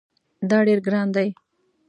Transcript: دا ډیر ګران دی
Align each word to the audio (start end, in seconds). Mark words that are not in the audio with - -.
دا 0.49 0.59
ډیر 0.67 0.79
ګران 0.85 1.07
دی 1.15 1.29